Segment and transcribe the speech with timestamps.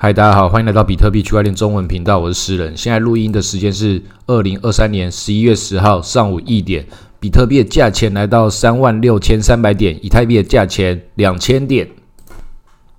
[0.00, 2.76] 嗨，大家好，欢迎来到比特币区块链中文频道，我是诗人。
[2.76, 6.86] 现在录音的时间是二零二三年十一月十号上午一点，
[7.18, 11.88] 比特币的价钱来到三万六千三百点，以太币的价钱两千点。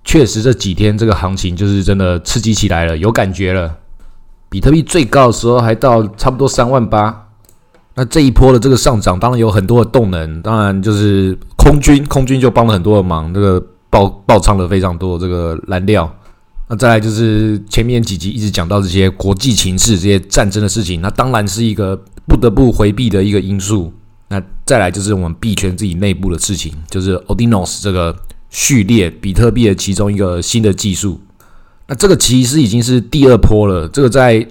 [0.04, 3.78] 确实这几天这个行情就是真的刺激起来了，有感觉了。
[4.50, 7.28] 比特币最高的时候还到差不多三万八，
[7.94, 13.58] 那这一波的这个上涨当然有很多的动能，当然就是空军，空军就帮了很多的忙，这个
[13.88, 16.14] 爆爆仓了非常多这个燃料。
[16.70, 23.92] 那再来就是前面几集一直讲到这些国际情势、这些战争的事情，那当然是一个不得不回避的一个因素。
[24.28, 28.14] 那再来就是我们币圈自己内部的事情，就是 Odinos 这个
[28.50, 31.20] 序列比特币的其中一个新的技术。
[31.88, 34.46] 那这个其实已经是第二波了，这个在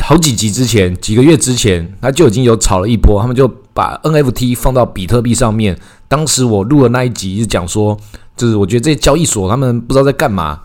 [0.00, 5.76] 好几集之前、几个月之前，它就已经有炒了一波，他们就把 NFT 放到比特币上面。
[6.06, 7.98] 当时我录的那一集是讲说，
[8.36, 10.60] 就是我觉得这些交易所他们不知道在干嘛。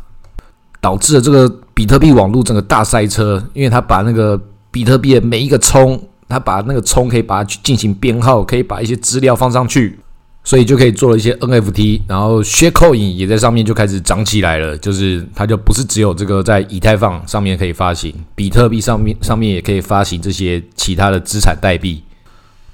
[0.82, 4.40] 导致了这个比特币网络整个大塞车，因为他把那个
[4.72, 9.99] 比特币的每一个冲，他把那个冲可以把它去进行编号，可以把一些资料放上去，
[10.44, 22.02] 所以就可以做了一些 NFT，然后 Shiko 也也在上面就开始涨起来了，就是它就不是只有这个在以太坊上面可以发行，比特币上面上面也可以发行这些其他的资产代币。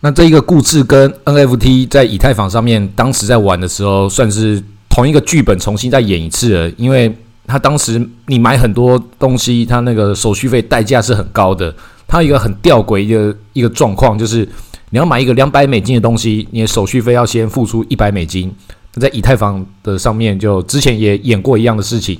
[0.01, 7.15] 那这一个故事跟 NFT 在以太坊上面当时在玩的时候，算是同一个剧本重新再演一次了，因为。
[7.47, 11.73] 他当时你买很多东西，他那个手续费代价是很高的。
[12.07, 14.47] 他一个很吊诡的一个状况，就是
[14.91, 18.53] 你要买一个两百美金的东西，你的手续费要先付出一百美金。
[18.99, 22.17] 在以太坊的上面，就之前也演过一样的事情。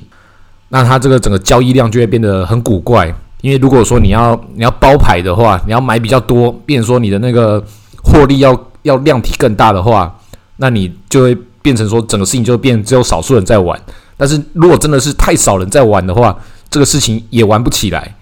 [0.69, 3.07] 那它这个整个交易量就会变得很古怪，
[3.41, 7.63] 因为如果说你要你要包牌的话，你要买比较多，变说你的那个
[8.03, 10.13] 获利要要量体更大的话，
[10.57, 13.79] 那你就会变成说整个事情就变只有少数人在玩。
[14.17, 16.37] 但是如果真的是太少人在玩的话，
[16.69, 18.15] 这个事情也玩不起来，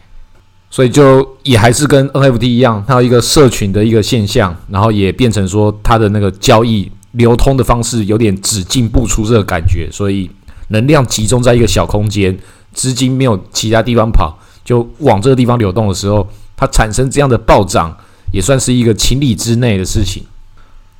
[0.69, 10.30] 所以就也还是跟 NFT 一样，它有一个社群的一个现象，然后也变成说它的那个交易流通的方式有点只进不出这个感觉，所以
[10.70, 12.36] 能量集中在一个小空间，
[12.73, 17.95] 资金没有其他地方跑，就往这个地方流动的时候，它产生这样的暴涨，
[18.31, 20.23] 也算是一个情理之内的事情。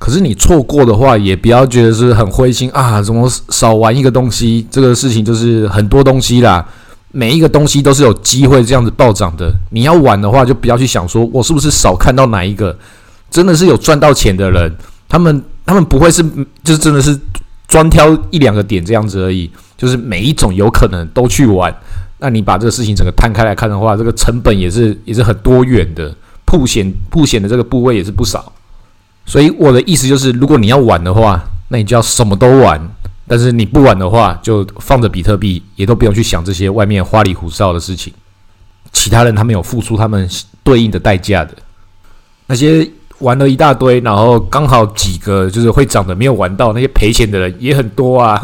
[0.04, 3.00] 可是你错过的话，也不要觉得是很灰心啊！
[3.00, 4.66] 怎么少玩一个东西？
[4.70, 6.62] 这个事情就是很多东西啦，
[7.10, 9.50] 每一个东西都是有机会这样子暴涨的。
[9.70, 12.76] 你要玩的话，就不要去想说我是不是少看到哪一个。
[13.30, 14.70] 真的是有赚到钱的人，
[15.08, 16.22] 他们他们不会是
[16.62, 17.18] 就是真的是
[17.66, 21.74] 专挑一两个点这样子而已，就是每一种有可能都去玩。
[22.18, 26.14] 那你把这个事情整个摊开来看的话，这个成本也是也是很多元的，
[26.44, 28.52] 铺险铺险的这个部位也是不少。
[29.26, 32.78] 所以我的意思就是，如果你要玩的话，那你就要什么都玩；
[33.26, 38.12] 但是你不玩的话，就放着比特币，也都不用去想这些外面花里胡哨的事情。
[38.92, 40.28] 其他人他们有付出他们
[40.62, 41.52] 对应的代价的，
[42.46, 42.88] 那些
[43.20, 48.38] 玩了一大堆，然后刚好几个就是会涨的没有玩到，那些赔钱的人也很多啊。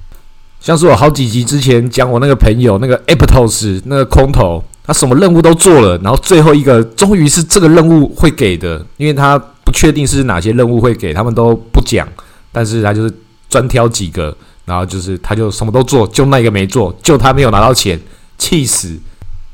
[0.60, 9.40] 像是我好几集之前讲我那个朋友那个 Aptos 那个空头，他什么任务都做了，然后最后一个终于是这个任务会给的，因为他。
[9.64, 12.06] 不确定是哪些任务会给他们都不讲，
[12.50, 13.14] 但是他就是
[13.48, 18.00] 专挑几个，然后就是他就什么都做，就那个没做，就他没有拿到钱，
[18.38, 18.98] 气死。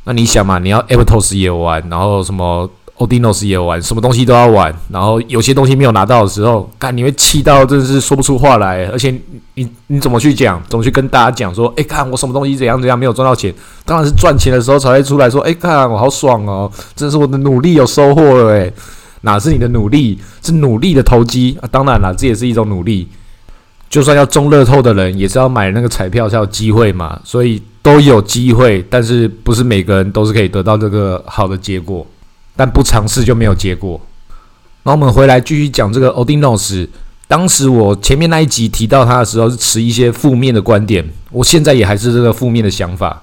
[0.05, 9.15] 那你想嘛，你要 Aptos 也玩，然后什么 Odinos 也玩，什么东西都要玩，然后有些东西没有拿到的时候，看你会气到真的是说不出话来，而且
[9.55, 13.55] 你你怎么去讲，怎么去跟大家讲说，哎，看我什么东西怎样怎样没有赚到钱，
[13.85, 18.73] 当然是赚钱的时候才会出来说，哎，看我好爽哦，真是我的努力有收获了，诶。
[19.23, 21.69] 哪是你的努力，是努力的投机啊！
[21.73, 23.09] 当然了，这也是一种努力。
[23.91, 27.19] 就算要中乐透的人，也是要买那个彩票才有机会嘛。
[27.25, 32.07] 所以都有机会，但是不是每个人都是可以得到这个好的结果。
[32.55, 34.01] 但不尝试就没有结果。
[34.85, 36.87] 那我们回来继续讲这个 Odinos。
[37.27, 41.05] 当时我前面那一集提到他的时候，是持一些负面的观点。
[41.31, 43.23] 我现在也还是这个负面的想法，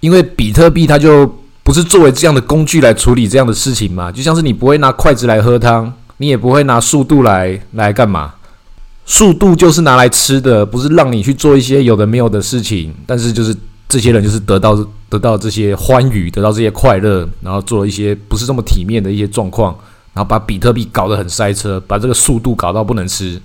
[0.00, 1.40] 因为比特币它就。
[1.66, 4.12] 不是作为这样的工具来处理这样的事情吗？
[4.12, 8.34] 就像是你不会拿筷子来喝汤，你也不会拿速度来来干嘛？
[9.04, 12.94] 速度就是拿来吃的，不是让你去做一些有的没有的事情。
[13.04, 13.52] 但是就是
[13.88, 14.78] 这些人就是得到
[15.08, 19.76] 得到这些欢愉，得到这些快乐，然后做了一些不是这么体面的一些状况，
[20.14, 23.42] 然后把比特币搞得很塞车，把这个速度搞到不能吃。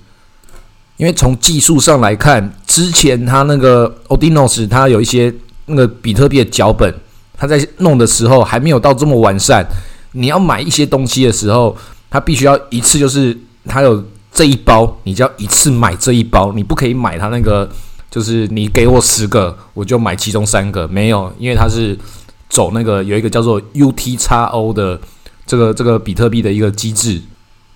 [0.98, 5.34] 因为从技术上来看，之前他那个 Odinos 他有一些
[5.66, 6.94] 那个比特币的脚本。
[7.42, 9.66] 他在弄的时候还没有到这么完善。
[10.12, 11.76] 你要买一些东西的时候，
[12.08, 13.36] 他必须要一次就是
[13.66, 17.68] 他有这一包，你就要一次买这一包，你不可以买他那个
[18.12, 20.88] 就是你给我十个，我就买其中三个。
[20.88, 21.98] 没有，因为它是
[22.48, 25.02] 走那个有一个叫做 UTXO 的
[25.48, 27.20] 这个这个比特币的一个机制，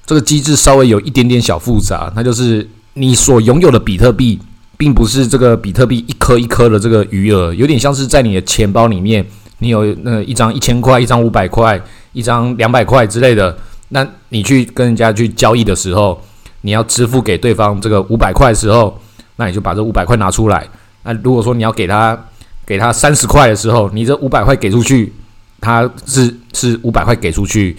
[0.05, 4.39] 这个机制稍微有一点点小复杂，那就是你所拥有的比特币，
[4.77, 9.25] 并不是这个比特币一颗一颗的这个余额，有点像是在你的钱包里面，
[9.59, 11.81] 你有那一张一千块、一张五百块、
[12.13, 13.57] 一张两百块之类的，
[13.89, 16.21] 那你去跟人家去交易的时候，
[16.61, 18.99] 你要支付给对方这个五百块的时候。
[19.37, 20.65] 那你就把这五百块拿出来。
[21.03, 22.17] 那如果说你要给他
[22.65, 25.11] 给他三十块的时候，你这五百块给出去，
[25.59, 27.75] 他是是五百块给出去，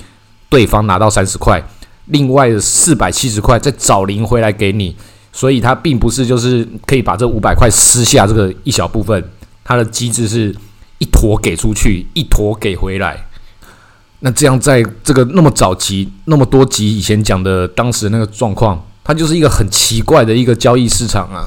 [0.50, 1.66] 对方拿到三十块，
[2.08, 4.94] 另外的四百七十块再找零回来给你。
[5.32, 9.24] 所以它并不是就是可以把这五百块撕下这个一小部分，
[9.64, 10.54] 它的机制是
[10.98, 13.26] 一坨给出去，一坨给回来。
[14.20, 18.82] 那这样在这个那么早期那么多集以前讲的当时那个状况。
[19.08, 21.46] 它就是一个很奇怪的一个交易市场啊，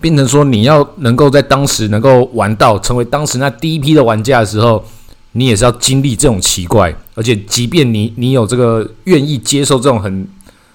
[0.00, 4.84] 变成说你要能够在当时能够玩到成为当时那第一批的玩家的时候，
[5.34, 10.26] 你也是要经历这种奇怪，而且即便你你有这个愿意接受这种很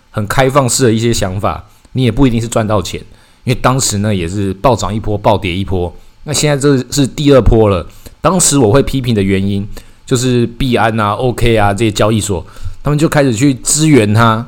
[0.09, 3.01] 很开放式的一些想法，你也不一定是赚到钱，
[3.43, 5.93] 因为当时呢也是暴涨一波，暴跌一波。
[6.23, 7.85] 那现在这是第二波了。
[8.21, 9.65] 当时我会批评的原因，
[10.05, 12.45] 就是币安啊、OK 啊这些交易所，
[12.83, 14.45] 他们就开始去支援它。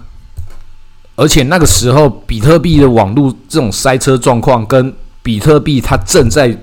[1.15, 6.57] 而且那个时候，比特币的网络这种塞车状况，跟比特币它正在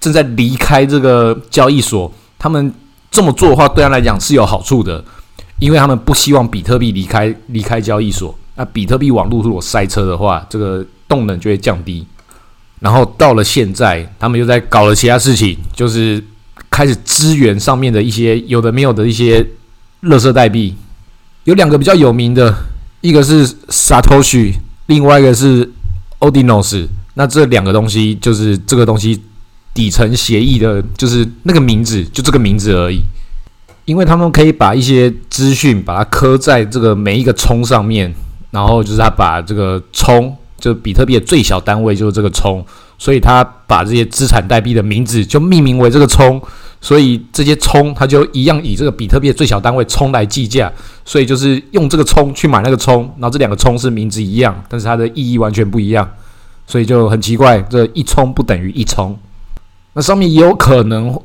[0.00, 2.72] 正在离开这个交易所，他们
[3.10, 5.02] 这么做的话，对他来讲是有好处的，
[5.58, 8.34] 因为他们不希望比特币离开离开交易所。
[8.54, 12.06] 那比特币网络如果塞车的话，这个动能就会降低。
[12.82, 16.22] 然后到了现在，他们又在搞了其他事情，就是
[16.68, 19.40] 开始支援上面的一些有的没有的一些
[20.02, 20.74] 垃圾代币，
[21.44, 22.52] 有两个比较有名的。
[23.00, 24.54] 一个是 Satoshi，
[24.86, 25.68] 另外一个是
[26.20, 26.86] Odinos。
[27.14, 29.20] 那这两个东西就是这个东西
[29.74, 33.00] 底层协议的，就是那个名字，就这个名字而已。
[33.86, 38.14] 因为他们可以把一些资讯把它刻在这个每一个冲上面，
[38.52, 42.64] 然后就是他把这个冲，就比特币的最小单位就是这个冲，
[42.96, 46.40] 所以他把这些资产代币的名字就命名为这个冲。
[46.84, 50.68] 所以这些冲，它就一样以这个比特币的最小单位冲来计价，
[51.04, 56.10] 所以就是用这个冲去买那个冲，然后这两个冲是名字一样，但是它的意义完全不一样，
[56.66, 59.16] 所以就很奇怪，这一冲不等于一冲。
[59.92, 61.16] 那上面也有可能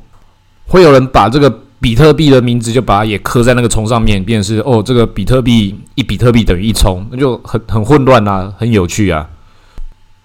[0.67, 9.27] 会有人把这个比特币的名字就把它也刻在那个虫上面，变是哦，这个比特币一比特币等于一冲，那就很很混乱啊，很有趣啊。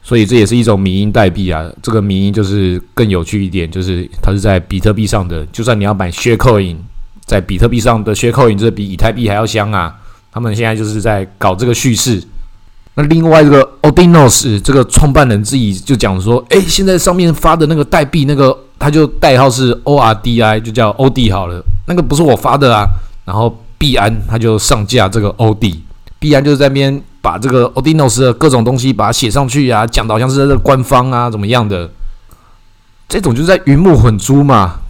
[0.02, 5.44] 所以这也是一种民营代币啊，这个民营就是更有趣一点，就是它是在比特币上的。
[5.46, 6.76] 就算你要买 Sharecoin，
[7.24, 9.94] 在比特币上的 Sharecoin，这比以太币还要香啊。
[10.32, 12.22] 他们现在就是在搞这个叙事。
[12.94, 21.62] 那另外这个 Odinos 这个创办人自己就讲说，诶，现在上面发的那个代币，那个他就代号是 ORDI，就叫 OD 好了。
[21.86, 22.86] 那个不是我发的啊。
[23.24, 25.76] 然后币安他就上架这个 OD，
[26.18, 27.02] 币安就是在边。
[27.22, 31.88] 把这个 Odinos 的各种东西把它写上去啊，讲的好像是这官方啊怎么样的，
[33.08, 34.80] 这种就是在鱼目混珠嘛。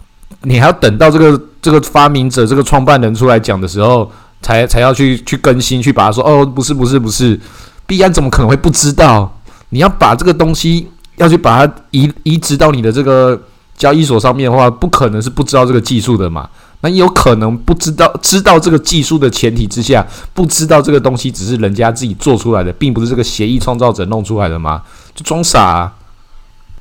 [0.41, 4.11] 你还要等到这个这个发明者、这个创办人出来讲的时候，
[4.41, 7.39] 才才要去去更新，去把它说哦，不是不是不是，
[7.85, 9.39] 币安怎么可能会不知道？
[9.69, 10.87] 你要把这个东西
[11.17, 13.39] 要去把它移移植到你的这个
[13.77, 16.49] 交易所上面的话，不可能是不知道这个技术的嘛。
[16.81, 24.81] 那有可能不知道知道这个技术的前提之下，不知道这个东西只是人家自己做出来的，并不是这个协议创造者弄出来的吗？
[25.15, 25.91] 就装傻。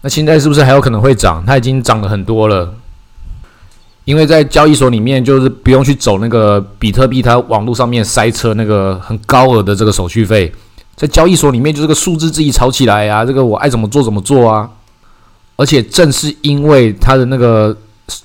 [0.01, 1.45] 那现在是不是还有可能会涨？
[1.47, 2.75] 它已经涨了很多了，
[4.05, 10.53] 因为在交易所里面就是不用去走那个比特币它网络上面塞车那个很高额的这个手续费，
[10.95, 14.71] 在交易所里面就是个数字自己炒起来啊，这个我爱怎么做怎么做啊。
[15.57, 17.77] 而且正是因为它的那个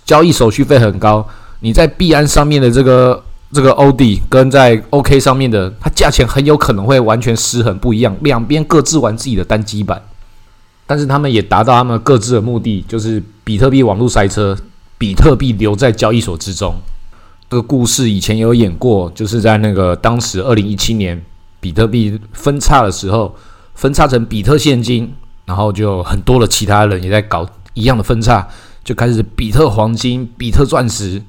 [0.06, 1.28] 交易手续费很高。
[1.60, 10.02] 你在币安上面的这个这个 OD 跟在 OK 上面的，它价钱很有可能会完全失衡不一样，两边各自玩自己的单机版，
[10.86, 14.58] 但是他们也达到他们各自的目的，就是比特币网络塞车，
[14.98, 16.76] 比特币留在交易所之中。
[17.50, 21.22] 这个故事以前有演过，就是在那个当时二零一七年
[21.68, 23.36] 比特币分叉的时候，
[23.76, 28.48] 分叉成比特现金，然后就很多的其他人也在搞一样的分叉，
[28.86, 31.22] 就开始比特黄金、比特钻石。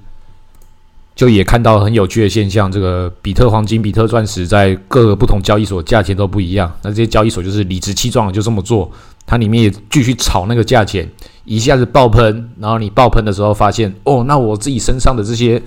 [1.16, 6.72] 就也看到很有趣的现象，这个比特黄金、比特钻石在各个不同交易所价钱都不一样。
[6.82, 8.88] 那这些交易所就是理直气壮的就这么做，
[9.26, 11.10] 它里面也继续炒那个价钱，
[11.44, 12.48] 一下子爆喷。
[12.60, 15.60] 然后你爆喷的时候发现，哦，那我自己身上的这些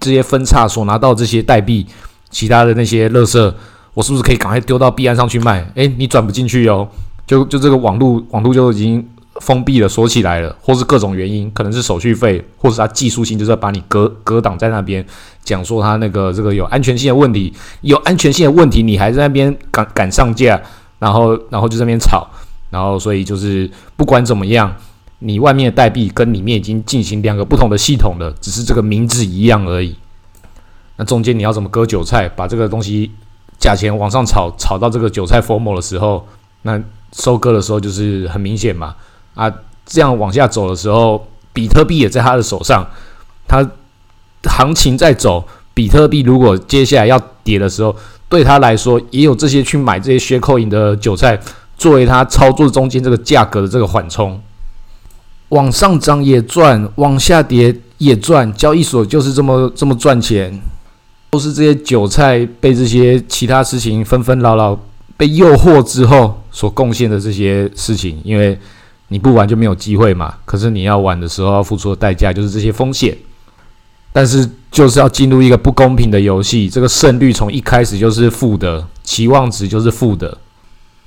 [0.00, 1.86] 这些分叉所拿到这些代币，
[2.28, 3.54] 其他的那些垃圾，
[3.98, 5.68] 我是不是可以赶快丢到币安上去卖？
[5.74, 6.88] 诶，你转不进去哦，
[7.26, 9.04] 就就这个网络网络就已经
[9.40, 15.04] 封闭了、锁起来了，或是各种原因，可能是手续费，或是它技术性就是把你隔隔挡在那边，
[15.42, 20.62] 讲说他那个这个有安全性的问题，有安全性的问题，你还在那边赶赶上架，
[21.00, 22.24] 然后然后就在那边吵，
[22.70, 24.72] 然后所以就是不管怎么样，
[25.18, 29.96] 你外面的代币跟里面已经进行两个不同的系统了，只是这个名字一样而已。
[30.98, 33.10] 那中间你要怎么割韭菜，把这个东西
[33.58, 36.26] 价钱往上炒，炒到这个韭菜 formal 的时候，
[36.62, 36.80] 那
[37.12, 38.94] 收割的时候就是很明显嘛。
[39.34, 39.52] 啊，
[39.84, 42.86] 这样往下走的时候，比特币也在他的手上，
[43.46, 43.68] 他
[44.44, 47.94] 行情在走，比特币如果接下来要跌的时候，
[48.28, 51.38] 对他来说也有这些去买这些血扣银的韭菜，
[51.76, 54.40] 作为他操作中间这个价格的这个缓冲，
[55.50, 60.60] 往上涨也赚，往下跌也赚，交易所就是这么这么赚钱。
[61.30, 64.78] 都是这些韭菜被这些其他事情纷纷扰扰
[65.16, 68.58] 被诱惑之后所贡献的这些事情，因为
[69.08, 70.34] 你不玩就没有机会嘛。
[70.44, 73.16] 可是你要玩的时候要付出的代价就是这些风险，
[74.12, 80.38] 但是就是要进入一个不公平的游戏，这个胜率从一开始就是负的，期望值就是负的。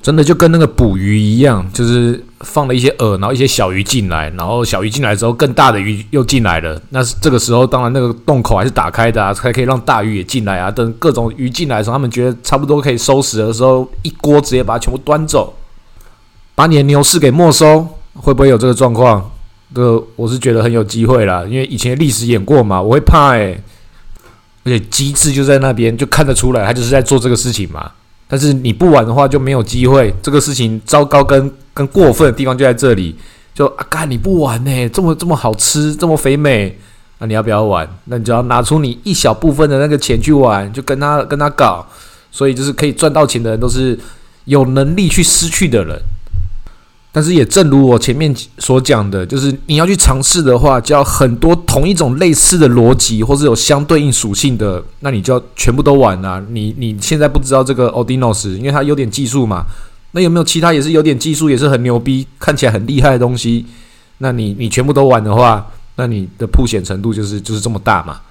[0.02, 6.82] 真的就跟那个捕鱼一样，就是放了一些饵，然后一些小鱼进来，然后小鱼进来之后，更大的鱼又进来了。
[6.90, 10.72] 那是这个时候，当然那个洞口还是打开的啊，才可以让大鱼也进来啊。
[10.72, 15.54] 等各种鱼进来的时候，他们觉得差不多可以收拾的时候，一锅直接把它全部端走，
[16.56, 19.32] 把你的牛市给没收，会不会有这个状况？
[19.76, 23.64] 这个我是觉得很有机会啦，因为以前历史演过嘛，我会怕诶，
[24.66, 27.92] 而且机制就在那边，就看得出来，他就是在做这个事情嘛。
[28.32, 33.14] 但是你不玩的话就没有机会，这个事情糟糕跟跟过分的地方就在这里。
[33.54, 34.88] 就啊，干你不玩呢？
[34.88, 36.74] 这么这么好吃，这么肥美，
[37.20, 37.86] 那你要不要玩？
[38.06, 41.86] 那你就要拿出你一小部分的那个钱去玩，就跟他跟他搞。
[42.32, 44.00] 所以就是可以赚到钱的人，都是
[44.46, 46.00] 有能力去失去的人。
[47.14, 56.42] 但是也正如我前面所讲的，就是你要去尝试的话，就要很多同一种类似的逻辑，或是有相对应属性的，那你就要全部都玩啊！
[56.50, 59.66] 你你现在不知道这个 Odinos，因为它有点技术嘛。
[60.14, 63.66] 那有没有其他也是有点技术，也是很牛逼，看起来很厉害的东西？
[64.20, 65.66] 那你你全部都玩的话，
[65.96, 68.22] 那你的铺险程度就是就是这么大嘛？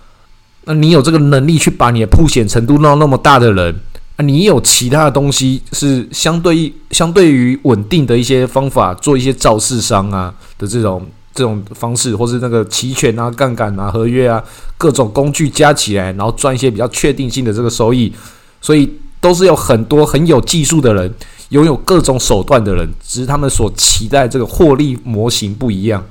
[0.65, 3.75] 那你有这个能力去把你的铺险程度弄那么大的人？
[4.21, 14.43] 你有其他的东西是相对相对于稳定的一些方法，做一些造市商啊的这种这种方式，或是那个期权啊、杠杆啊、合约啊
[14.77, 18.13] 各种工具加起来，然后赚一些比较确定性的这个收益，
[18.61, 21.15] 所以都是有很多很有技术的人，
[21.51, 26.05] 拥有各种手段的人，只是他们所期待这个获利模型不一样。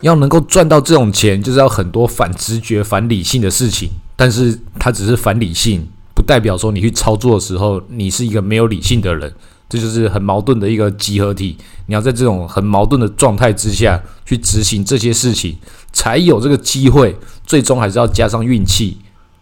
[0.00, 5.86] 要能够赚到这种钱，就是要很多反直觉、反理性的事情，但是它只是反理性。
[6.30, 9.34] 代表说你去操作的时候，你是一个没有理性的人，
[9.68, 11.56] 这就是很矛盾的一个集合体。
[11.86, 15.56] 你要在这种很矛盾的状态之下去执行这些事情，
[15.92, 17.16] 才有这个机会。
[17.44, 18.96] 最终还是要加上运气，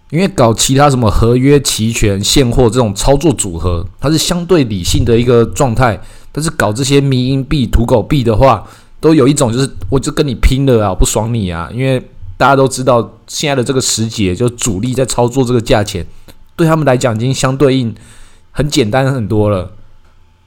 [0.09, 6.01] 因为搞其他什么合约、期权、现货这种操作组合，它是相对理性的一个状态。
[6.33, 8.67] 但是搞这些迷因币、土狗币的话，
[8.99, 11.69] 都有一种就是我就跟你拼了啊，不爽你啊！
[11.71, 12.03] 因为
[12.39, 16.07] 大家都知道现在的这个时节，就主力在操作这个价钱。
[16.59, 17.95] 对他们来讲，已经相对应
[18.51, 19.71] 很简单很多了。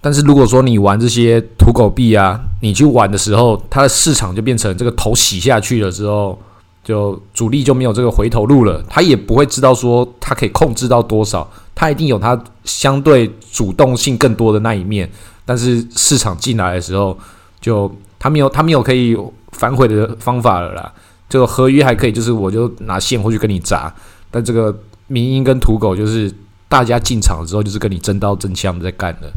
[0.02, 6.38] 但是如果说你玩这些土狗币啊，你去玩的时候，它的市场就变成这个头洗下去了之后，
[6.84, 8.84] 就主力就没有这个回头路了。
[8.90, 15.10] 他也不会知道说他可以控制到多少，他一定有他相对主动性更多的那一面。
[15.46, 17.18] 但是市场进来的时候，
[17.62, 17.90] 就
[18.20, 19.16] 他没有他没有可以
[19.52, 20.92] 反悔的方法了啦。
[21.30, 23.94] 这个合约还可以，就是我就拿现货去跟你砸，
[24.30, 24.78] 但这个。
[25.12, 26.34] 民营跟土狗就是
[26.70, 29.30] 大家进场之后就是跟你真刀真枪的在干的。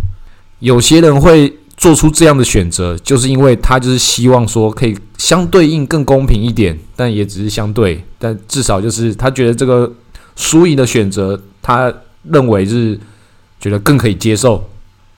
[0.61, 9.93] 有些人会做出这样的选择，就是因为他就是希望说可以相对应更公平一点，但也只是相对，但至少就是他觉得这个
[10.37, 12.99] 输赢的选择，他认为是
[13.59, 14.65] 觉得更可以接受。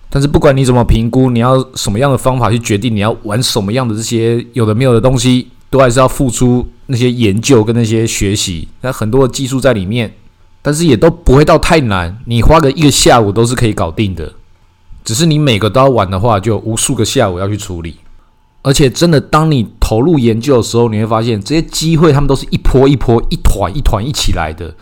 [0.09, 10.11] 但是不管你怎么评估，你要什么样的方法去决定你要玩什么样的这些有的没有的东西，都还是要付出那些研究跟那些学习，那很多的技术在里面。
[10.67, 14.33] 但是也都不会到太难，你花个一个下午都是可以搞定的。
[15.05, 17.99] 只是你每个都要玩的话，就无数个下午要去处理。
[18.63, 24.75] 而且真的，当你投入研究的时候，你会发现这些机会，他们都是一波一波、一团一团一起来的。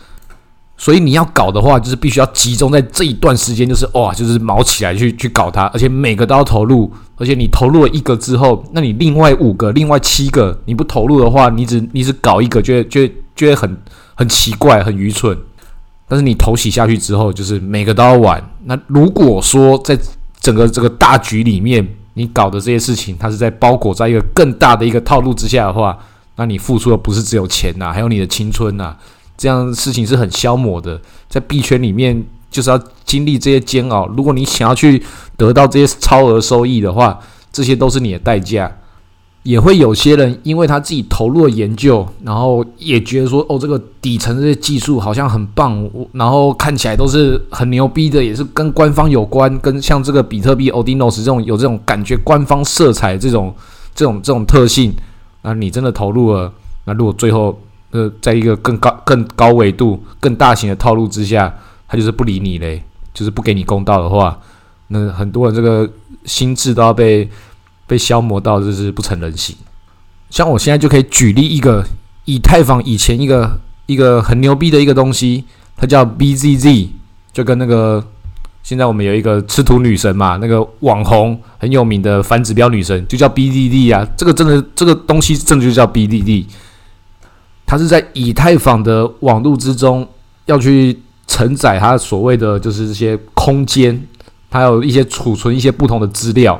[0.75, 5.65] 所以你要搞的话，就是必须要集中在这一段时间，就是哇，就是毛起来去去搞它。
[5.67, 13.77] 而且每个都要投入，而且你投入了一个之后，那你另外五个、另外七个，你不投入的话，你只你只搞一个，就会就会就会很
[14.15, 15.37] 很奇怪、很愚蠢。
[16.07, 18.43] 但是你投洗下去之后，就是每个都要玩。
[18.65, 19.97] 那如果说在
[20.39, 25.97] 整个这个大局里面，你搞的这些事情，它是在包裹在一个更大的一个套路之下的话，
[26.35, 28.95] 那你付出的不是只有钱呐，还有你的青春呐，
[29.35, 31.01] 这样事情是很消磨的。
[31.27, 34.07] 在币圈里面，就是要经历这些煎熬。
[34.15, 35.01] 如果你想要去
[35.35, 37.19] 得到这些超额收益的话，
[37.51, 38.71] 这些都是你的代价。
[39.45, 53.53] 也会有些人因为他自己投入了研究，然后也觉得说，哦，这个底层这些技术好像很棒，然后看起来都是很牛逼的，也是跟官方有关，跟像这个比特币 Odinos 这种有这种感觉官方色彩这种
[53.93, 54.91] 这种这种特性，
[55.43, 56.51] 那你真的投入了，
[56.85, 57.55] 那如果最后
[57.91, 61.55] 呃在一个更高更高维度、更大型的套路之下，
[61.87, 62.81] 他就是不理你嘞，
[63.13, 64.39] 就是不给你公道的话，
[64.87, 65.87] 那很多人这个
[66.23, 67.29] 心智都要被。
[67.87, 69.55] 被消磨到就是不成人形，
[70.29, 71.85] 像我现在就可以举例一个
[72.25, 75.43] 以太坊以前一个一个很牛逼的一个东西，
[75.77, 76.87] 它叫 BZZ，
[77.31, 78.03] 就跟那个
[78.63, 86.45] 现在我们有一个吃土女神嘛，那个网红很有名的反指标女神，就叫 BZZ 啊，这个真的这个东西真的就叫 BZZ，
[87.67, 90.07] 它是在以太坊的网络之中
[90.47, 94.07] 要去承载它所谓的就是这些空间，
[94.49, 96.59] 它有一些储存一些不同的资料。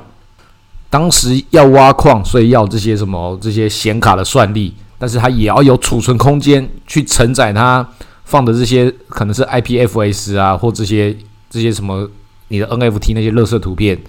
[0.89, 7.85] 当时要挖矿，所以要这些什么这些显卡的算力，但是它也要有储存空间去承载它
[8.23, 11.15] 放的这些可能是 IPFS 啊，或这些
[11.49, 12.09] 这些什么
[12.47, 13.99] 你的 NFT 那些乐色图片，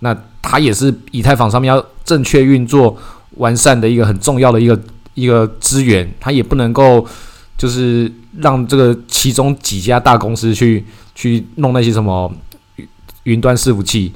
[0.00, 2.96] 那它也是以太坊上面要正确运作
[3.36, 4.80] 完善的一个很重要的一个
[5.14, 7.04] 一个资源，它也不能够
[7.56, 12.32] 就是让这个其中几家大公司去去弄那些什么
[13.24, 14.12] 云端伺服器。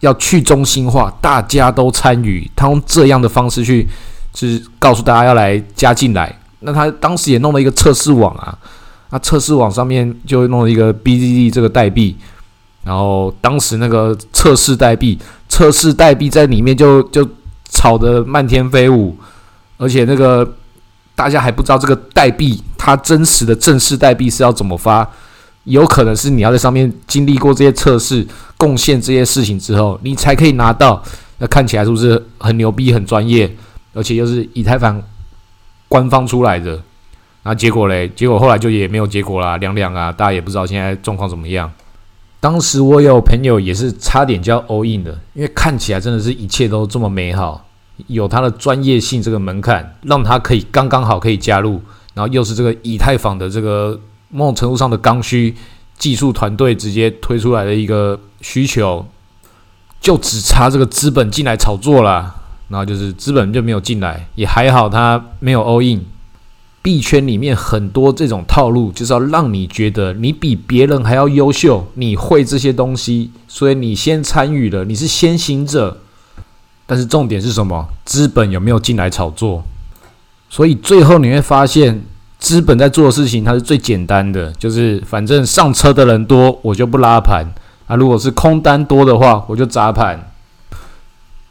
[0.00, 3.86] 要去中心化，大家都参与，他用这样的方式去，
[4.32, 6.34] 就是告诉大家要来加进来。
[6.60, 8.56] 那他当时也弄了一个测试网啊，
[9.10, 12.16] 那测试网上面就弄了一个 BDD 这个代币，
[12.82, 15.18] 然后当时那个测试代币，
[15.48, 17.28] 测试代币在里面就就
[17.68, 19.16] 炒得漫天飞舞，
[19.76, 20.56] 而且那个
[21.14, 25.08] 大家还不知道这个代币它真实的正式代币是要怎么发。
[25.66, 28.26] 有可能是你要在上面经历过这些测试、
[28.56, 31.02] 贡献这些事情之后，你才可以拿到。
[31.38, 33.52] 那看起来是不是很牛逼、很专业？
[33.92, 35.02] 而且又是以太坊
[35.88, 36.80] 官方出来的。
[37.42, 38.08] 那结果嘞？
[38.14, 40.10] 结果后来就也没有结果啦，凉凉啊！
[40.10, 41.70] 大家也不知道现在状况怎么样。
[42.40, 47.66] 当时我有朋友也是差点就要 all in 的，因为看起来真的是一切都这么美好，
[48.06, 51.80] 有他的专业性这个门槛，让他可以刚刚好可以加入，
[52.14, 54.00] 然后又是这个以太坊的这个。
[54.36, 55.54] 某种程度上的刚需，
[55.96, 59.06] 技术团队直接推出来的一个需求，
[59.98, 62.34] 就只差这个资本进来炒作了。
[62.68, 66.04] 然后就是资本就没有进来，也还好，他没有 all in。
[66.82, 75.98] 币圈里面很多这种套路，就是要让你觉得你比别人还要优秀，你会这些东西，所以你先参与了，你是先行者。
[76.86, 77.88] 但是重点是什么？
[78.04, 79.64] 资本有没有进来炒作？
[80.50, 82.04] 所以最后你会发现。
[82.46, 87.44] 资本在做的事情，它是最简单的，就是反正上车的人多，我就不拉盘
[87.88, 87.96] 啊。
[87.96, 90.30] 如果是空单多的话，我就砸盘。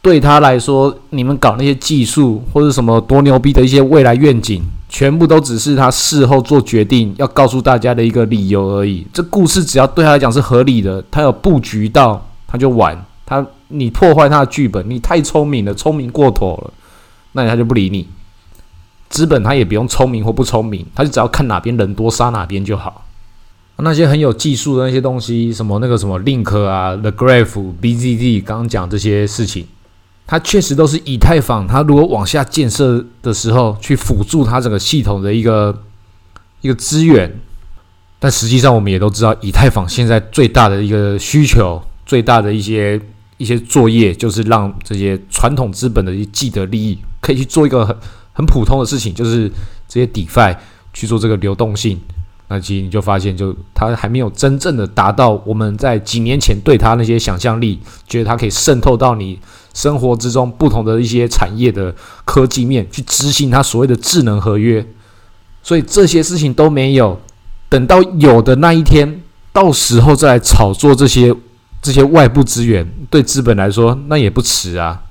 [0.00, 9.06] 对他来说，你们搞那些技术或者什么多牛逼的一些未来愿景，全部都只是他事后做决定要告诉大家的一个理由而已。
[9.12, 12.96] 这故事只要对他来讲是合理的，他有布局到，他就玩。
[13.26, 16.70] 他你破坏他的剧本，你太聪明了，聪明过头了，
[17.32, 18.08] 那他就不理你。
[19.08, 23.04] 资本他也不用聪明或不聪明，他就只要看哪边人多杀哪边就好。
[23.78, 29.66] 那些很有技术的那些东西，什么那个什么 Link 啊、The Graph、BZD，刚刚讲这些事情，
[30.26, 31.66] 它确实都是以太坊。
[31.66, 35.82] 它如果往下建设的时候，去辅助它整个系统的一个
[36.62, 37.30] 一个资源。
[38.18, 42.98] 但实际上，我们也都知道，以太坊现在最大的一个需求，最大的一些
[43.36, 47.94] 一些作业，就是让这些传统资本的一既得利益可以去做一个很。
[48.36, 49.50] 很普通的事情，就是
[49.88, 50.54] 这些 DeFi
[50.92, 51.98] 去做这个流动性，
[52.48, 59.38] 那其实你就发现，就它还没有真正的达到我们在几年前对它那些想象力，觉得它可以渗透到你
[59.72, 61.94] 生活之中不同的一些产业的
[62.26, 64.86] 科技面去执行它所谓的智能合约，
[65.62, 67.18] 所以这些事情都没有。
[67.68, 69.22] 等到有的那一天，
[69.52, 71.34] 到时候再来炒作这些
[71.82, 75.02] 这些外部资源，对资本来说那也不迟啊。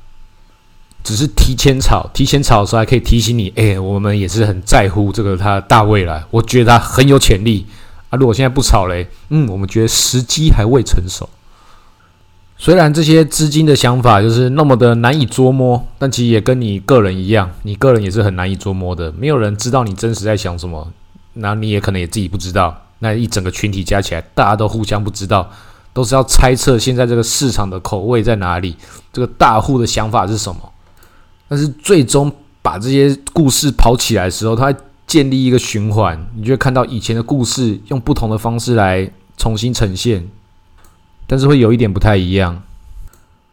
[1.05, 7.63] 只是提前炒，提前炒的时候还可以提醒你，哎，我们也是很在乎这个它大未来，我觉得它很有潜力
[8.09, 8.17] 啊。
[8.17, 11.29] 如果现在不炒嘞，嗯，我们觉得时机还未成熟。
[12.57, 19.11] 虽然这些资金的想法就是那么的难以捉摸，但其实也跟你个人一样，你个人也是很难以捉摸的。
[19.11, 20.91] 没有人知道你真实在想什么，
[21.33, 22.81] 那你也可能也自己不知道。
[22.99, 25.51] 那一整个群体加起来，大家都互相不知道，
[25.93, 28.75] 都是要猜测现在这个市场的口味在哪里，
[29.13, 30.71] 这个大户的想法是什么。
[31.47, 32.31] 但是最终
[32.61, 34.73] 把这些故事跑起来的时候，它
[35.05, 40.27] 建立一个循环，你就会看到以前的故事用不同的方式来重新呈现，
[41.27, 42.61] 但是会有一点不太一样。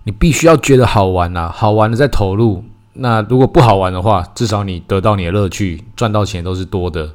[0.05, 2.65] 你必须要觉得好玩啊，好玩的再投入。
[2.95, 7.11] 那如果不好玩的话，至少你得到你的乐趣，赚到钱都是多的。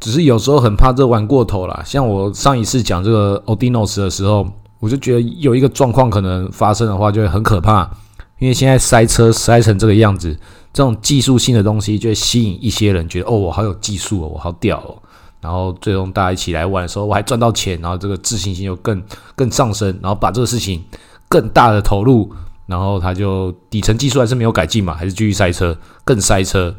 [0.00, 1.82] 只是有时候很怕这玩过头了。
[1.84, 7.90] 像我上一次讲这个 Odinos 的时候，我就觉得有一个状况可能发生的话，就会很可怕。
[8.40, 10.36] 因为现在塞车塞成这个样子，
[10.72, 14.98] 这种技术性的东西就会吸引一些人，觉得哦，我好有技术哦，我好屌哦。
[15.40, 19.02] 然后最终大家一起来玩的时候，我还赚到钱，然后这个自信心又更
[19.36, 20.82] 更上升，然后把这个事情
[21.28, 22.30] 更大的投入，
[22.66, 26.74] 然后他就底层技术还是没有改进嘛，还是继续塞车，更塞车。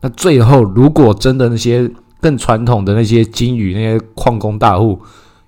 [0.00, 5.00] 那最后如果真的那些更传统的那些金鱼、那些矿工大户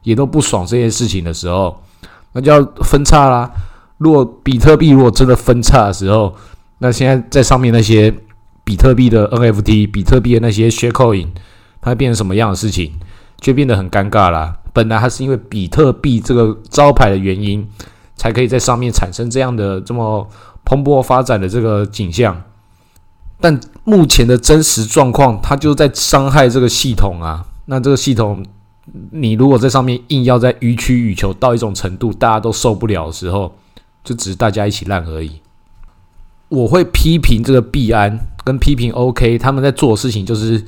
[0.03, 1.81] 也都不爽这件事情的时候，
[2.33, 3.51] 那就要分叉啦。
[3.99, 6.35] 如果比特币如果真的分叉的时候，
[6.79, 8.13] 那现在在上面那些
[8.65, 11.29] 比特币的 NFT、比特币的那些 Sharecoin，
[11.81, 12.93] 它会变成什么样的事情？
[13.41, 14.57] 就变得很尴尬啦。
[14.73, 17.67] 本来它是因为比特币这个招牌的原因，
[18.17, 20.27] 才可以在上面产生这样的这么
[20.65, 22.43] 蓬勃发展的这个景象，
[23.41, 27.45] 但目前的真实状况，它就在伤害这个系统啊。
[27.67, 28.45] 那这个系统，
[29.11, 33.55] 你如果在上面硬要在予取予求到一种程度，大家都受不了的时候，
[34.05, 35.41] 就只是大家一起烂而已。
[36.49, 40.63] 我会批评这个币安跟批评 OK，他们在做的事情就是，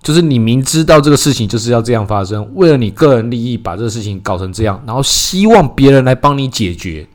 [0.00, 7.06] 就是你明知道这个事情就是要这样发生，为了你个人利益把这个事情搞成这样，然后希望别人来帮你解决。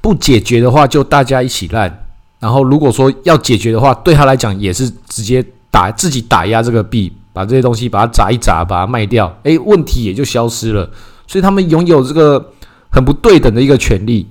[0.00, 2.06] 不解决的话，就大家一起烂。
[2.38, 10.88] 然后如果说要解决的话，对他来讲也是直接打自己打压这个币，把这些东西把它砸一砸，把它卖掉，诶，问题也就消失了。
[11.26, 12.52] 所以他们拥有这个。
[12.90, 14.26] 很不对等的一个权利。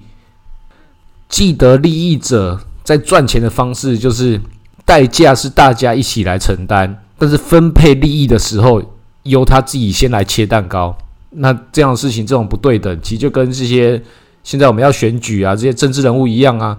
[1.29, 4.39] 既得利益者在赚钱的方式就是
[4.85, 8.81] 代价是大家一起来承担，但是分配利益的时候
[9.23, 10.97] 由他自己先来切蛋糕。
[11.31, 14.01] 那这样的事情，这种不对等，其实就跟这些
[14.43, 16.77] 现在我们要选举啊，这些政治人物一样啊，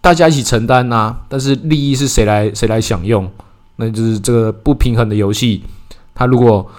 [0.00, 3.28] 大家一起承担呐，但是利益是谁来谁来享用？
[3.76, 5.64] 那就是这个不平衡的游戏。
[6.14, 6.70] 他如果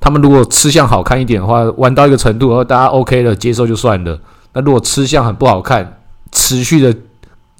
[0.00, 4.18] 他们如果吃相好看一点的话，玩到一个程度，然后大家 OK 了，接受就算了。
[4.52, 6.94] 那如果吃相很不好看，持续的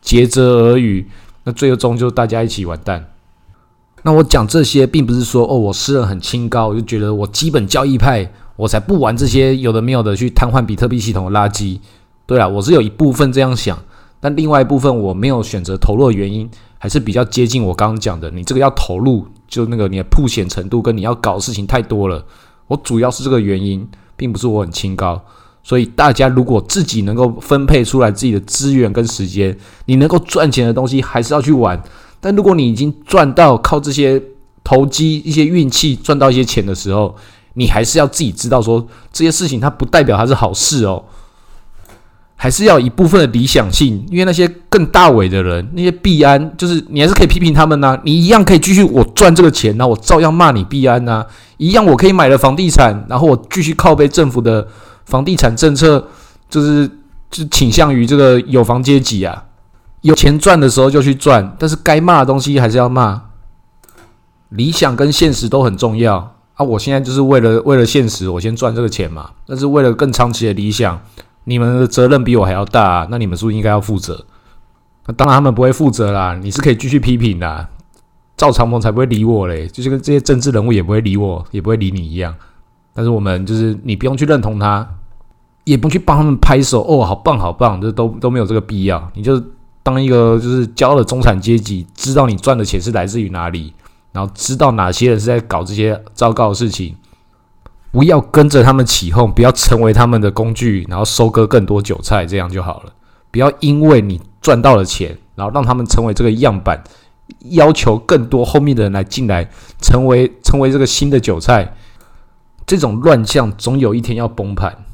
[0.00, 1.06] 竭泽而渔，
[1.44, 3.10] 那最终就大家一起完蛋。
[4.02, 11.80] 那我讲这些，并不是说哦，我私人很清高，我就觉得我基本交易派，我才不玩这些有的没有的去瘫痪比特币系统的垃圾。
[12.24, 13.76] 对啊，我是有一部分这样想，
[14.20, 16.48] 但另外一部分我没有选择投入的原因，
[16.78, 19.26] 还是比较接近我刚刚讲的，你这个要投入。
[19.48, 22.24] 就那个你的铺险程度跟你要搞的事情太多了，
[22.66, 25.20] 我主要是这个原因，并不是我很清高。
[25.64, 29.56] 所以大家如果自己能够分配出来自己的资源跟时间，
[29.86, 31.82] 你能够赚钱的东西还是要去玩。
[32.20, 34.22] 但如果你已经赚到靠这些
[34.64, 37.14] 投机、一些运气赚到一些钱的时候，
[37.54, 41.04] 你还是要自己知道说这些事情它不代表它是好事哦。
[42.40, 47.98] 还是要一部分的理想性，因为那些更大伟的人，那些币安，就是你还是可以批评他们呐。
[48.04, 51.26] 你一样可以继续我赚这个钱呐，我照样骂你币安呐。
[51.56, 54.68] 一样我可以买了房地产，然后我继续靠背政府的
[55.04, 56.06] 房地产政策，
[56.48, 56.88] 就是
[57.28, 59.46] 就倾向于这个有房阶级啊。
[60.02, 63.20] 有钱赚的时候就去赚，但是该骂的东西还是要骂。
[64.50, 66.64] 理想跟现实都很重要啊。
[66.64, 69.30] 我现在就是为了为了现实，我先赚这个钱嘛。
[69.44, 71.02] 但是为了更长期的理想。
[71.48, 74.26] 你们的责任比我还要大，那你们是不是应该要负责？
[75.06, 76.38] 那当然他们不会负责啦。
[76.42, 77.68] 你是可以继续批评的，
[78.36, 82.34] 赵长鹏才不会理我嘞，就是跟这些政治人物也不会理我，也不会理你一样。
[82.92, 84.86] 但是我们就是你不用去认同他，
[85.64, 89.10] 也不去帮他们拍手哦，好棒好棒，这都都没有这个必要。
[89.14, 89.42] 你就
[89.82, 93.72] 当一个就是骄傲的中产阶级，知道你赚的钱是来自于哪里，
[94.12, 96.94] 然后知道哪些人是在搞这些糟糕的事情。
[97.90, 102.92] 不要跟着他们起哄，不要成为他们的工具，然后收割更多韭菜，这样就好了。
[103.30, 106.82] 不要因为你赚到了钱，然后让他们成为这个样板，
[107.50, 109.48] 要求更多后面的人来进来，
[109.80, 111.74] 成为成为这个新的韭菜。
[112.66, 114.84] 这种乱象总有一天要崩盘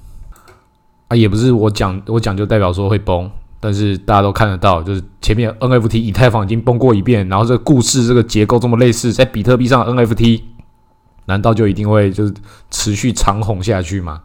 [1.09, 1.17] 啊！
[1.17, 3.29] 也不是我讲我讲就代表说会崩，
[3.59, 10.43] 但是大家都看得到，就是前面 NFT 以太坊已经崩过一遍，然后这个故事这个结构这么类似，在比特币上 NFT。
[11.27, 12.35] 难道就一定会就是
[12.71, 14.21] 持续长红下去吗？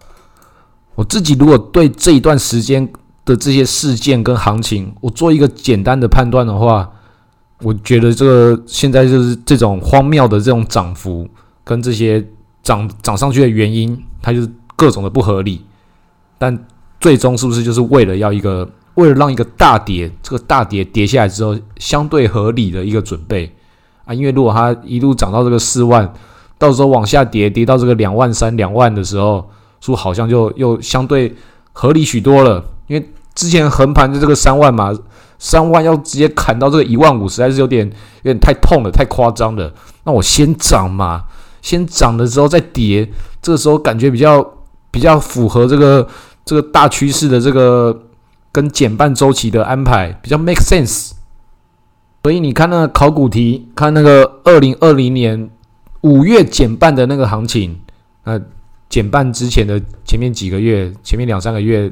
[0.95, 2.85] 我自己如果对这一段时间
[3.23, 6.89] 的这些事件跟行情，我做一个简单的判断的话，
[7.61, 11.29] 我觉得这个现在就是这种荒谬的这种涨幅
[11.63, 12.25] 跟这些
[12.63, 15.61] 涨涨上去的原因，它就是各种的不合理。
[16.37, 16.65] 但
[16.99, 23.55] 最终是不是就是为了要一个，为了让一个大跌，这个大跌跌下来之后相对合理的一个准备
[24.03, 24.13] 啊？
[24.13, 26.13] 因为如果它一路涨到这个四万，
[26.59, 29.49] 到时候往下跌，跌到这个两万三、两万的时候，
[29.81, 31.33] 是不是好像就又相对
[31.73, 32.63] 合理许多了？
[32.85, 34.93] 因为之前横盘的这个三万嘛，
[35.39, 37.87] 三万要直接砍到这个一万五，实在是有点
[38.23, 39.73] 有点太痛了，太夸张了。
[40.03, 41.23] 那我先涨嘛，
[41.61, 43.09] 先涨的时候再跌，
[43.41, 44.45] 这个时候感觉比较
[44.91, 46.05] 比较符合这个
[46.43, 47.97] 这个大趋势的这个
[48.51, 51.11] 跟减半周期的安排，比较 make sense。
[52.21, 55.49] 所以你看那考古题，看那个二零二零年
[56.01, 57.79] 五月减半的那个行情，
[58.23, 58.39] 那
[58.89, 61.91] 减半之前的前面几个月，前面两三个月。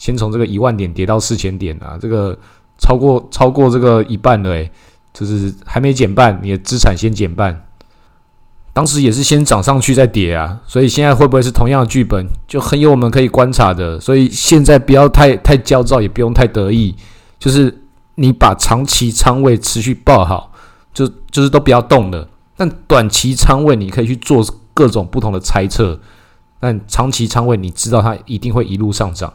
[0.00, 2.38] 先从这个一万点跌到四千点啊，这个
[2.78, 4.70] 超过超过这个一半了诶，
[5.12, 7.64] 就是还没减半，你的资产先减半。
[8.72, 13.98] 当时也是先涨上去再跌啊，所以现在会不会是同样的剧本，就很有我们可以观察的。
[13.98, 16.94] 所以现在不要太太焦躁，也不用太得意，
[17.40, 17.82] 就是
[18.14, 20.52] 你把长期仓位持续抱好，
[20.94, 22.28] 就就是都不要动的。
[22.58, 24.44] 但短期仓位你可以去做
[24.74, 26.00] 各种不同的猜测，
[26.58, 29.32] 但长期仓位你知道它一定会一路上涨。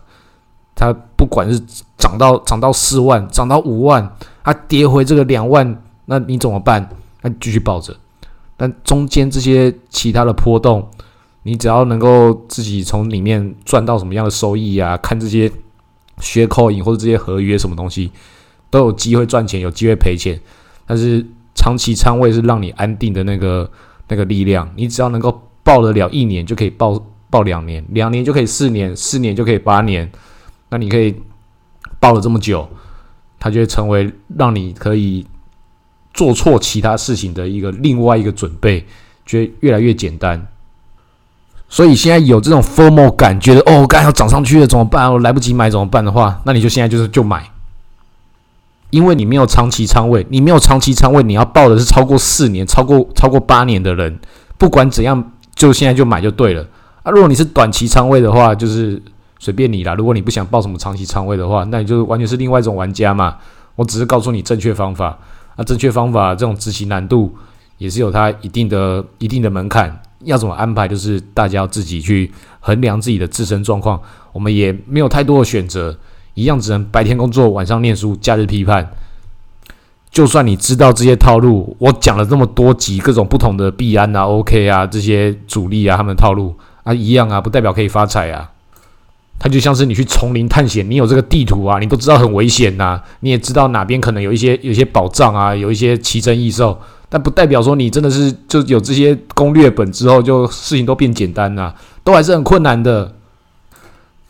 [0.75, 1.57] 它不管是
[1.97, 6.89] 涨到涨到四万，涨到五万，它跌回这个两万，那你怎么办？
[7.21, 7.95] 那继续抱着。
[8.57, 10.89] 但中间这些其他的波动，
[11.43, 14.97] 你只要能够自己从里面赚到什么样的收益啊？
[14.97, 15.49] 看这些
[16.19, 18.12] 学扣影或者这些合约什么东西，
[18.69, 20.38] 都有机会赚钱，有机会赔钱。
[20.86, 21.25] 但是
[21.63, 23.71] 长期仓位是让你安定的那个
[24.10, 24.69] 那个力量。
[24.76, 30.12] 你只要能够抱得了一年，就可以抱抱两年，两年就可以四年，四年就可以八年。
[30.67, 31.15] 那你可以
[32.02, 32.67] 抱了这么久，
[33.39, 35.26] 它就会成为让你可以
[36.13, 38.86] 做错其他事情的一个另外一个准备，
[39.26, 40.45] 觉得越来越简单。
[41.69, 45.10] 所以现在有这种 formal 感，觉得哦，刚要涨上去了怎么办？
[45.10, 47.49] 我来不及买怎么办的话，那你就现在就是就买，
[48.93, 54.19] 因为你没有长期仓位，你没有长期仓位，你要报的是超过四年、超过超过八年的人，
[54.58, 56.65] 不管怎样，就现在就买就对了。
[57.01, 59.01] 啊，如果你是短期仓位的话，就是。
[59.39, 63.36] 随便你啦，如果你不想报什么长期仓位的话，那你就完全是另外一种玩家嘛。
[63.75, 65.19] 我只是告诉你正确方法，
[65.58, 67.36] 啊正确方法这种执行难度
[67.77, 70.01] 也是有它一定的一定的门槛。
[70.23, 73.99] 要怎么安排，就是大家自己去衡量自己的自身状况。
[74.32, 75.93] 我们也没有太多的选择，
[76.36, 78.91] 一样只能白天工作，晚上念书，假日批判。
[80.12, 88.52] 就算你知道这些套路，我讲了这么多集各种不同的币安啊、OK 啊这些主力啊他们套路啊一样啊，不代表可以发财啊。
[89.39, 103.12] 它就像是你去丛林探险，你有这个地图啊，你都知道很危险呐，你也知道哪边可能有一些有一些宝藏啊，有一些奇珍异兽，但不代表说你真的是就有这些攻略本之后，就事情都变简单呐，都还是很困难的。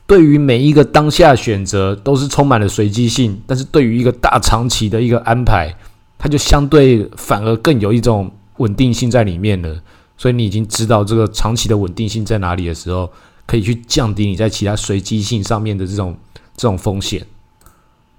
[0.06, 5.76] 对于每一个当下选择，都是充满了随机性，但是对于一个大长期的一个安排，
[6.18, 9.82] 它就相对反而更有一种稳定性在里面了。
[10.18, 13.10] 所以你已经知道这个长期的稳定性在哪里的时候。
[13.46, 16.16] 可以去降低你在其他随机性上面的这种
[16.56, 17.22] 这种风险。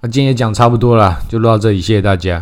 [0.01, 2.39] 那今天也讲差不多了，就录到这里，谢谢大家。